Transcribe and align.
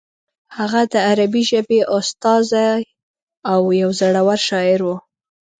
هغه 0.57 0.81
د 0.93 0.95
عربي 1.09 1.43
ژبې 1.51 1.79
استازی 1.97 2.71
او 3.51 3.61
یو 3.81 3.89
زوړور 3.99 4.39
شاعر 4.47 4.79
و. 4.83 4.87